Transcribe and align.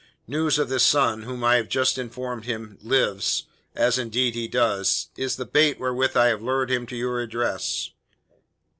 News 0.25 0.57
of 0.57 0.67
this 0.67 0.83
son, 0.83 1.21
whom 1.21 1.43
I 1.43 1.57
have 1.57 1.69
just 1.69 1.99
informed 1.99 2.45
him 2.45 2.79
lives 2.81 3.43
as 3.75 3.99
indeed 3.99 4.33
he 4.33 4.47
does 4.47 5.09
is 5.15 5.35
the 5.35 5.45
bait 5.45 5.79
wherewith 5.79 6.17
I 6.17 6.29
have 6.29 6.41
lured 6.41 6.71
him 6.71 6.87
to 6.87 6.95
your 6.95 7.19
address. 7.21 7.91